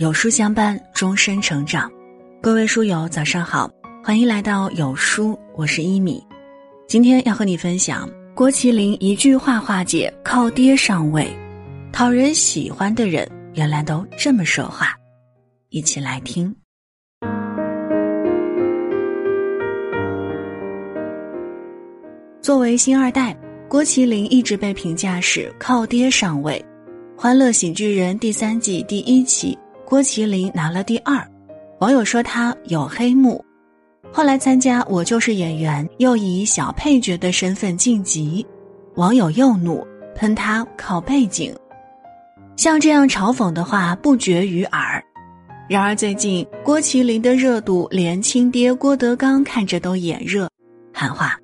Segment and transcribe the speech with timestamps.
[0.00, 1.92] 有书相伴，终身成长。
[2.40, 3.70] 各位书友，早上好，
[4.02, 6.26] 欢迎来到有书，我是一米。
[6.88, 11.30] 今天要和你分享郭麒麟一句话化解靠爹上位，
[11.92, 14.96] 讨人喜欢的人原来都这么说话。
[15.68, 16.50] 一起来听。
[22.40, 23.36] 作为星二代，
[23.68, 26.58] 郭麒麟一直被评价是靠爹上位。
[27.20, 29.58] 《欢乐喜剧人》第三季第一期，
[29.90, 31.20] 郭麒麟拿了第二，
[31.80, 33.44] 网友说他有黑幕。
[34.12, 38.46] 后来参加《我就是演员》，又以小配角的身份晋级，
[38.94, 41.52] 网友又怒喷他靠背景。
[42.54, 45.02] 像这样嘲讽的话不绝于耳。
[45.68, 50.48] 然而最近郭麒麟的热度，连亲爹郭德纲看着都眼热，
[50.94, 51.36] 喊话：“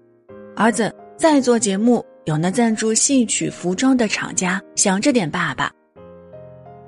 [0.55, 5.69] 儿子再做节目。”有那赞助戏曲服装的厂家想着点爸爸。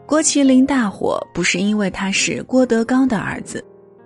[0.08, 3.62] 郭麒麟大火不是因为他是郭德纲的儿子，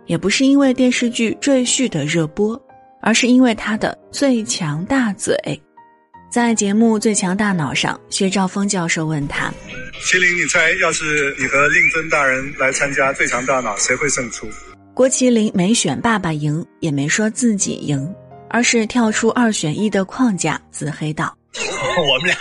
[0.07, 2.61] 也不是因为电视剧《赘婿》的热播，
[3.01, 5.37] 而是因为他的最强大嘴。
[6.29, 9.55] 在节目《最强大脑》上，薛兆丰教授问他
[10.05, 14.49] ：“麒麟，你猜，要是你和令尊大人来参加《最强大脑》，谁会胜出？”
[14.93, 18.13] 郭麒麟没选爸爸赢，也没说自己赢。
[18.51, 21.33] 而是跳出二选一的框架，自黑道
[22.13, 22.37] ：“我们俩，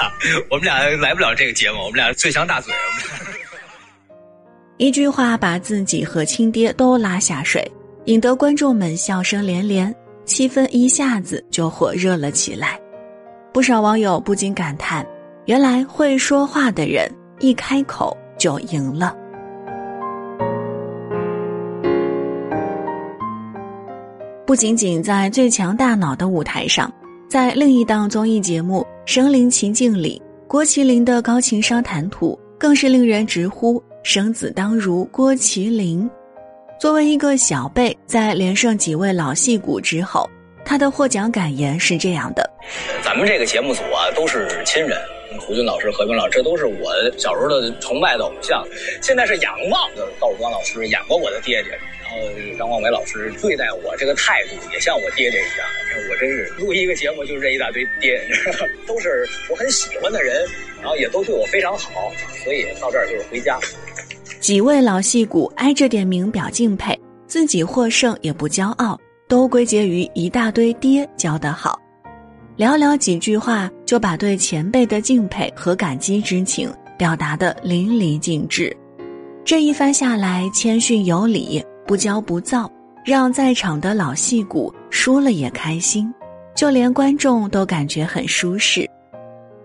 [0.50, 2.74] 我们俩来不了这个节目，我们俩最强大嘴。”
[4.82, 7.64] 一句话把自己和亲爹都拉下水，
[8.06, 9.94] 引得观众们笑声连连，
[10.26, 12.80] 气氛一下子就火热了起来。
[13.54, 15.06] 不少网友不禁感叹
[15.46, 17.08] ：“原来会说话的人
[17.40, 19.16] 一开口就赢了。”
[24.48, 26.92] 不仅仅在最强大脑的舞台上，
[27.30, 36.10] 在另一档综艺节目《身临其境》里，郭麒麟的高情商谈吐更是令人直呼“生子当如郭麒麟”。
[36.80, 40.28] 作为一个小辈，在连胜几位老戏骨之后，
[40.66, 42.50] 他的获奖感言是这样的
[43.06, 44.98] ：“咱们这个节目组啊，都是亲人，
[45.40, 48.66] 胡军老师、何冰老师，这都是我小时候的崇拜的偶像，
[49.00, 51.78] 现在是仰望的赵汝光老师演过我的爹爹。”
[52.12, 58.20] 然后张光伟老师对待我这个态度也像我爹爹一样，我真是录一个节目就是认一大堆爹，
[58.86, 60.46] 都是我很喜欢的人，
[60.82, 62.12] 然后也都对我非常好，
[62.44, 63.58] 所以到这儿就是回家。
[64.42, 71.80] 几位老戏骨挨着点名表敬佩，自己获胜也不骄傲，都归结于一大堆爹教得好。
[72.58, 78.76] 寥寥几句话就把对前辈的敬佩和感激之情表达的淋漓尽致。
[79.46, 81.64] 这一番下来，谦逊有礼。
[81.86, 82.72] 不骄不躁，
[83.06, 86.12] 让在场的老戏骨输了也开心，
[86.56, 88.90] 就连观众都感觉很舒适。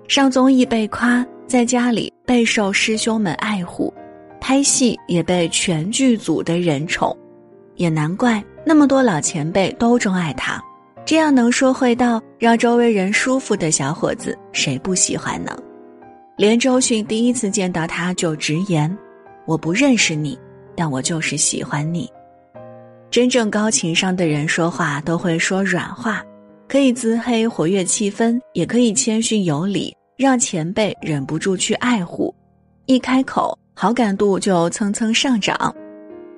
[0.09, 3.93] 上综艺被夸，在家里备受师兄们爱护，
[4.49, 7.19] 拍戏也被全剧组的人宠，
[7.75, 10.63] 也难怪那么多老前辈都钟爱他。
[11.05, 15.51] 这样能说会道，让周围人舒服的小伙子，谁不喜欢呢？
[16.37, 18.97] 连周迅第一次见到他就直言
[19.47, 20.39] ：“我不认识你，
[20.77, 22.09] 但我就是喜欢你。”
[23.11, 26.23] 真正高情商的人说话都会说软话，
[26.69, 32.33] 可以自黑活跃气氛，也可以谦逊有礼，让前辈忍不住去爱护。
[32.85, 35.75] 一开口，好感度就蹭蹭上涨。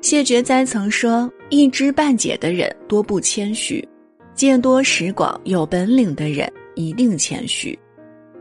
[0.00, 3.86] 谢觉哉曾说：“一知半解的人多不谦虚，
[4.34, 7.78] 见多识广、有本领的人一定谦虚。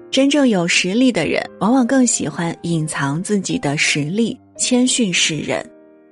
[0.09, 5.64] 真正有实力的人，往往更喜欢隐藏自己的实力，谦逊示人。”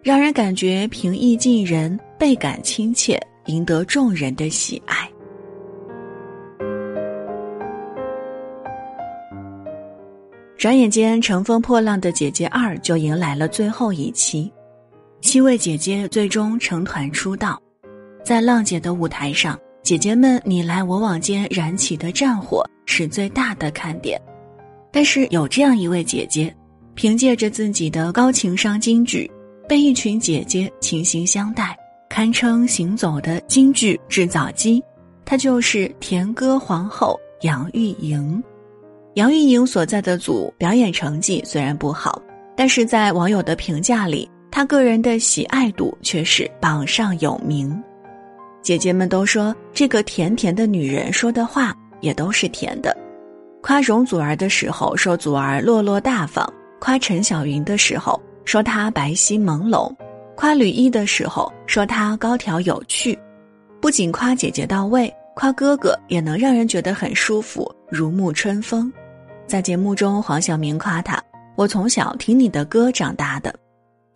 [0.03, 5.09] 让人感觉平易近人，倍感亲切，赢得众人的喜爱。
[10.65, 14.51] 转眼间，《乘风破浪的姐姐二》就迎来了最后一期，
[15.21, 17.61] 七位姐姐最终成团出道，
[18.23, 24.19] 在浪姐的舞台上，姐姐们你来我往间燃起的战火是最大的看点。
[24.91, 26.51] 但是有这样一位姐姐，
[26.95, 29.29] 凭借着自己的高情商金句。
[29.69, 31.77] 被一群姐姐倾心相待，
[32.09, 34.83] 堪称行走的京剧制造机。
[35.25, 38.43] 她就是甜歌皇后杨钰莹。
[39.15, 42.21] 杨钰莹所在的组表演成绩虽然不好，
[42.53, 47.81] 但是在网友的评价里，她个人的喜爱度却是榜上有名。
[48.61, 52.95] 姐姐们都说，这个甜甜的女人说的话也都是甜的。
[53.61, 56.45] 夸容祖儿的时候，说祖儿落落大方；
[56.79, 58.21] 夸陈小云的时候。
[58.43, 59.91] 说她白皙朦胧，
[60.35, 63.17] 夸吕一的时候说她高挑有趣，
[63.81, 68.93] 不仅夸姐姐到位，夸哥哥也能让人觉得很舒服，如沐春风。
[69.47, 71.21] 在节目中，黄晓明夸他
[71.55, 73.53] ：“我从小听你的歌长大的。”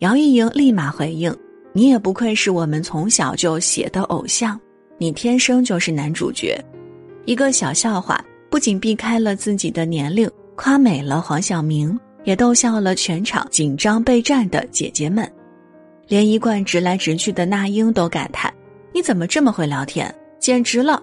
[0.00, 1.34] 姚一莹立马回应
[1.72, 4.58] ：“你也不愧是我们从小就写的偶像，
[4.98, 6.58] 你天生就是男主角。”
[7.26, 15.30] 一个小笑话，不仅避开了自己的年龄，夸美了黄晓明，也逗笑了全场紧张备战的姐姐们。
[16.08, 18.52] 连一贯直来直去的那英都感叹
[18.92, 20.12] ：“你怎么这么会聊天？
[20.40, 21.00] 简直了！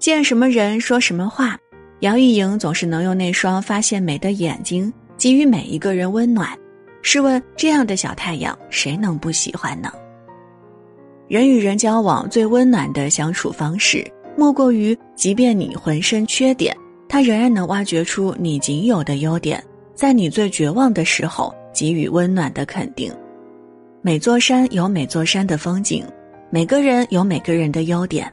[0.00, 1.56] 见什么人说什么话。”
[2.00, 6.48] 杨钰莹总是能用那双发现美的眼睛给予每一个人温暖。
[7.00, 9.90] 试问，这样的小太阳，谁能不喜欢呢？
[11.28, 14.04] 人与人交往最温暖的相处方式，
[14.36, 16.76] 莫过于即便你浑身缺点，
[17.08, 19.62] 他仍然能挖掘出你仅有的优点，
[19.94, 23.12] 在你最绝望的时候给予温暖的肯定。
[24.02, 26.04] 每座山有每座山的风景，
[26.50, 28.30] 每个人有每个人的优点。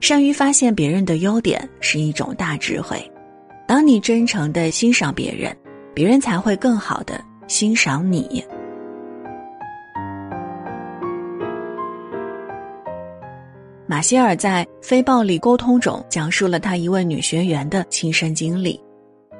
[0.00, 2.98] 善于发现别人的优点是一种大智慧。
[3.66, 5.56] 当你真诚的欣赏别人，
[5.94, 8.44] 别人才会更好的欣赏你。
[13.88, 18.80] 马歇尔在《非暴力沟通》中讲述了他一位女学员的亲身经历。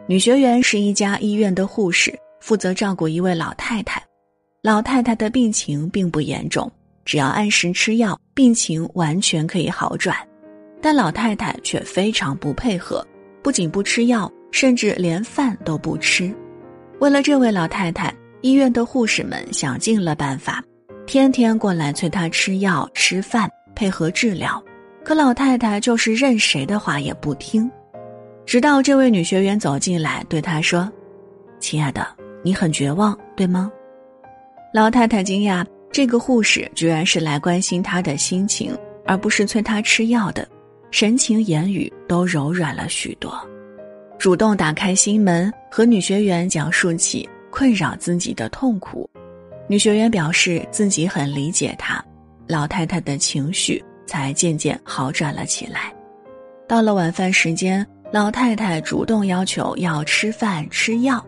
[0.09, 4.03] 女学员是一家医院的护士，负责照顾一位老太太。
[4.63, 6.71] 老太太的病情并不严重，
[7.05, 10.17] 只要按时吃药，病情完全可以好转。
[10.81, 13.07] 但老太太却非常不配合，
[13.43, 16.35] 不仅不吃药，甚至连饭都不吃。
[16.99, 20.63] 为了这位老太太，医院的护士们想尽了办法，
[21.07, 24.63] 天天过来催她吃药、吃饭，配合治疗。
[25.05, 27.71] 可老太太就是任谁的话也不听。
[28.45, 30.91] 直到这位女学员走进来，对她说
[31.59, 32.07] ：“亲爱的，
[32.43, 33.71] 你很绝望，对吗？”
[34.73, 40.47] 老太太惊讶，这个护士居然是来关心她的心情，而不是催她吃药的，
[40.99, 43.39] 神情言语都柔软了许多，
[44.19, 49.07] 主动打开心门和女学员讲述起困扰自己的痛苦。
[49.69, 52.03] 女学员表示自己很理解她，
[52.47, 55.93] 老太太的情绪才渐渐好转了起来。
[56.67, 61.23] 到了晚饭时间，老太太主动要求要吃饭吃药。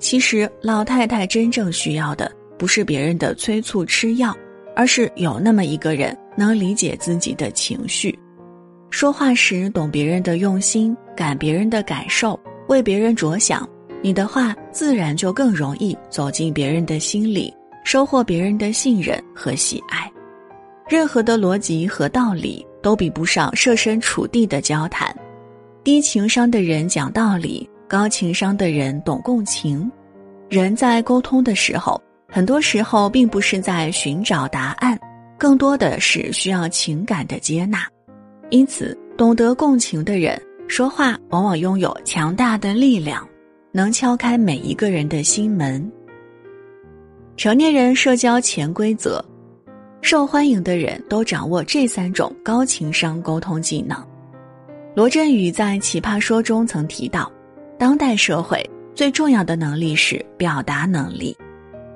[0.00, 2.28] 其实，老太太真正需要的。
[2.58, 4.36] 不是别人的催促吃药，
[4.74, 8.18] 而是有那么一个人能理解自己的情绪，
[8.90, 12.38] 说话时懂别人的用心，感别人的感受，
[12.68, 13.68] 为别人着想，
[14.02, 17.54] 你的话自然就更容易走进别人的心里，
[17.84, 20.10] 收获别人的信任和喜爱。
[20.88, 25.14] 任何的逻辑和道理都比不上设身处地的交谈。
[25.84, 29.90] 低情商的人讲道理，高情商的人懂共情。
[30.48, 32.00] 人在沟通的时候。
[32.28, 34.98] 很多时候，并不是在寻找答案，
[35.38, 37.86] 更多的是需要情感的接纳。
[38.50, 43.26] 因此，懂得共情的人说话往往拥有强大的力量，
[43.72, 45.90] 能敲开每一个人的心门。
[47.36, 49.22] 成年人社交潜规则，
[50.00, 53.96] 受欢迎的人都掌握这三种高情商沟通技能。
[54.94, 57.30] 罗振宇在《奇葩说》中曾提到，
[57.78, 58.64] 当代社会
[58.94, 61.36] 最重要的能力是表达能力。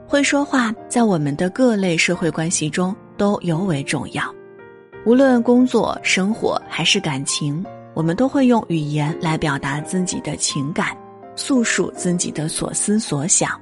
[0.06, 4.34] 会说话，在我们的各类社会关系中都尤为重要。
[5.04, 7.64] 无论工作、生活还是感情，
[7.94, 10.96] 我们都会用语言来表达自己的情感，
[11.34, 13.58] 诉说自己的所思所想。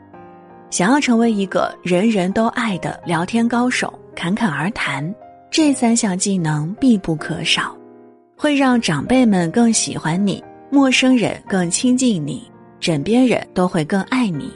[0.70, 5.14] 想要成为一个人人都爱的聊天高手，侃侃而谈，
[5.50, 7.76] 这三项技能必不可少，
[8.37, 14.52] 会让长辈们更喜欢你，陌生人更亲近你，枕边人都会更爱你。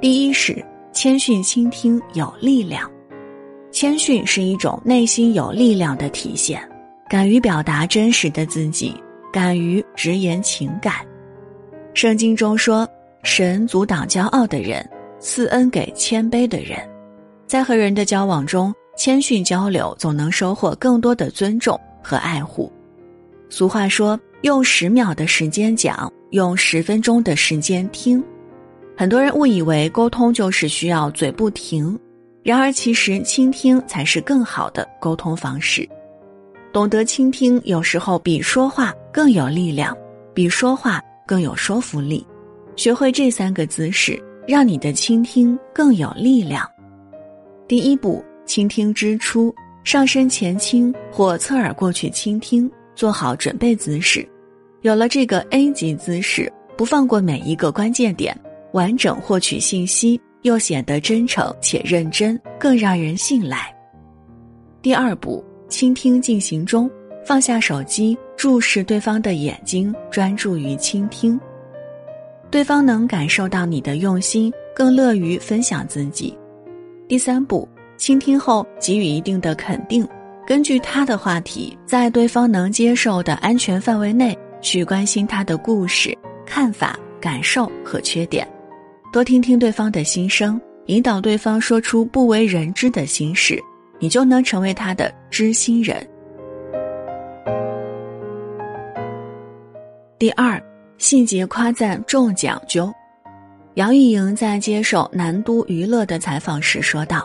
[0.00, 0.64] 第一是。
[0.96, 2.88] 谦逊倾听有力量，
[3.74, 6.62] 谦逊是一种内心有力量的体现，
[7.10, 8.94] 敢于表达真实的自己，
[9.32, 11.04] 敢于直言情感。
[11.92, 12.88] 圣经中说
[13.24, 14.88] ：“神阻挡骄傲的人，
[15.18, 16.78] 赐恩给谦卑的人。”
[17.48, 22.72] 在和人的交往中，谦逊交流总能收获更多的尊重和爱护。
[23.48, 28.22] 俗话说：“用十秒的时间讲，用十分钟的时间听。”
[28.96, 31.98] 很多人误以为沟通就是需要嘴不停，
[32.44, 35.88] 然而其实倾听才是更好的沟通方式。
[36.74, 39.96] 懂得倾听，有时候比说话更有力量，
[40.34, 42.24] 比说话更有说服力。
[42.76, 46.68] 学会这三个姿势，让你的倾听更有力量。
[47.66, 54.28] 第一步，倾听之初，上身前倾或侧耳过去倾听，做好准备姿势。
[54.82, 58.38] 有了这个 A 级姿势，不放过每一个关键点。
[58.72, 63.74] 完整获取信息，又显得真诚且认真，更让人信赖。
[64.82, 66.88] 第二步，倾听进行中，
[67.24, 71.40] 放下手机，注视对方的眼睛，专注于倾听。
[72.50, 76.36] 对方能感受到你的用心，更乐于分享自己。
[77.08, 80.06] 第三步，倾听后给予一定的肯定，
[80.46, 88.46] 根据他的话题，在对方能接受的安全范围内去关心他的故事、看法、感受和缺点，
[89.14, 93.56] 多听听对方的心声，引导对方说出不为人知的心事，
[94.00, 96.04] 你就能成为他的知心人。
[100.18, 100.60] 第二，
[100.98, 102.92] 细节夸赞重讲究。
[103.74, 107.24] 杨钰莹在接受南都娱乐的采访时说道：“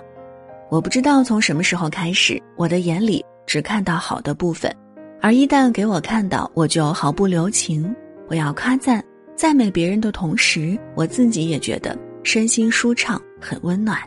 [0.69, 4.72] 我不知道从什么时候开始，我的眼里只看到好的部分，
[5.19, 7.91] 而一旦给我看到，我就毫不留情。
[8.27, 9.03] 我要夸赞、
[9.39, 13.98] 赞美别人的同时，我自己也觉得身心舒畅，很温暖。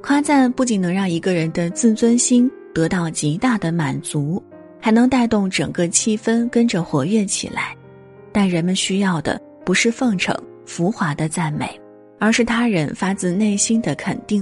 [0.00, 4.40] 夸赞不仅能让一个人的自尊心得到极大的满足，
[4.80, 7.76] 还能带动整个气氛跟着活跃起来。
[8.30, 10.32] 但人们需要的不是奉承。”
[10.64, 11.68] 浮华的赞美，
[12.20, 14.40] 而是他人发自内心的肯定。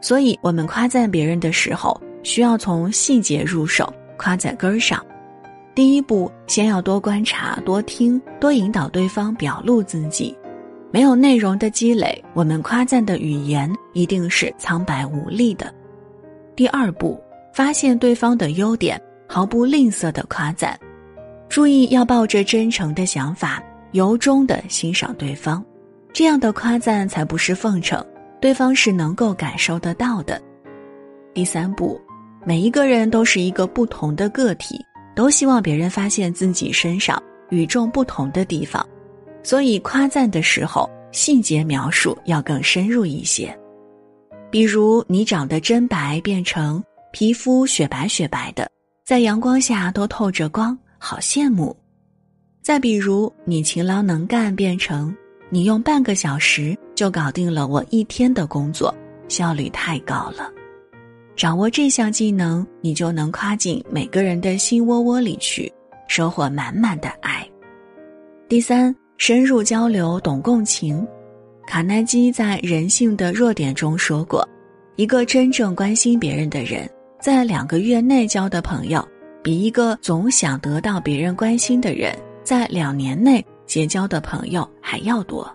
[0.00, 5.00] 所以，我们夸赞别人的时候，需要从细节入手，夸在根儿上。
[5.78, 10.36] 第一步，先要多观察、多听、多引导对方表露自己。
[10.90, 15.72] 没有内容的积累，我们夸赞的语言一定是苍白无力的。
[16.56, 17.16] 第二步，
[17.54, 20.76] 发现对方的优点，毫不吝啬的夸赞。
[21.48, 23.62] 注意要抱着真诚的想法。
[23.92, 25.64] 由衷的欣赏对方，
[26.12, 28.04] 这样的夸赞才不是奉承，
[28.40, 30.42] 对方是能够感受得到的。
[31.32, 32.00] 第三步，
[32.44, 34.84] 每一个人都是一个不同的个体，
[35.18, 37.20] 都希望别人发现自己身上
[37.50, 38.88] 与众不同的地方，
[39.42, 43.52] 所以夸赞的时候，细节描述要更深入一些。
[44.48, 48.70] 比如你长得真白，变成皮肤雪白雪白的，
[49.04, 51.76] 在阳光下都透着光，好羡慕。
[52.62, 55.12] 再比如，你勤劳能干变成
[55.50, 58.94] 你用半个小时就搞定了我一天的工作，
[59.26, 60.48] 效率太高了。
[61.38, 65.72] 掌握这项技能，你就能夸进每个人的心窝窝里去，
[66.08, 67.48] 收获满满的爱。
[68.48, 71.06] 第三，深入交流，懂共情。
[71.64, 74.44] 卡耐基在《人性的弱点》中说过，
[74.96, 76.90] 一个真正关心别人的人，
[77.20, 79.06] 在两个月内交的朋友，
[79.40, 82.12] 比一个总想得到别人关心的人。
[82.42, 85.48] 在两年内结交的朋友还要多，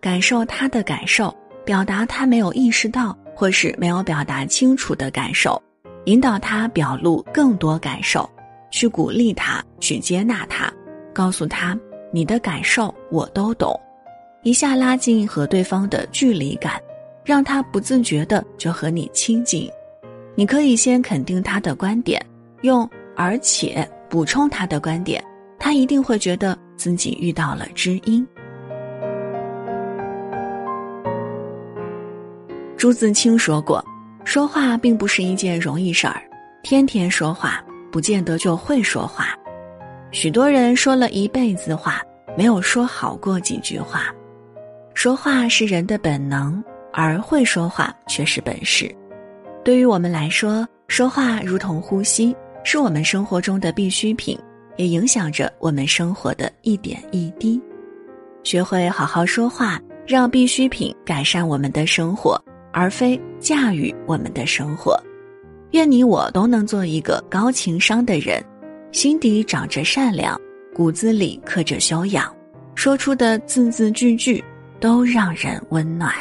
[0.00, 5.60] 感受他的感受，表达他没有意识到或是没有表达清楚的感受，
[6.04, 8.28] 引导他表露更多感受，
[8.70, 10.72] 去鼓励他，去接纳他，
[11.12, 11.78] 告诉他
[12.12, 13.78] 你的感受我都懂，
[14.42, 16.80] 一下拉近和对方的距离感，
[17.24, 19.68] 让他不自觉的就和你亲近。
[20.34, 22.24] 你可以先肯定他的观点，
[22.62, 25.22] 用而且补充他的观点。
[25.58, 28.26] 他一定会觉得自己遇到了知音。
[32.82, 33.80] 朱自清说过
[34.26, 36.20] ：“说话并不是一件容易事儿，
[36.64, 39.38] 天天说话不见得就会说话。
[40.10, 42.02] 许多人说了一辈子话，
[42.36, 44.12] 没有说好过几句话。
[44.94, 46.60] 说话是人的本能，
[46.92, 48.92] 而会说话却是本事。
[49.64, 52.34] 对于我们来说，说话如同呼吸，
[52.64, 54.36] 是我们生活中的必需品。”
[54.76, 57.62] 也影响着我们生活的一点一滴。
[58.42, 64.98] 学会好好说话，让必需品改善我们的生活，而非驾驭我们的生活。
[65.72, 68.44] 愿你我都能做一个高情商的人，
[68.92, 70.38] 心底长着善良，
[70.74, 72.34] 骨子里刻着修养，
[72.74, 74.42] 说出的字字句句
[74.80, 76.12] 都让人温暖。